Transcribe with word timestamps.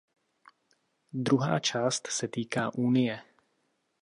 Druhá 1.13 1.59
část 1.59 2.07
se 2.07 2.27
týká 2.27 2.73
Unie. 2.73 3.21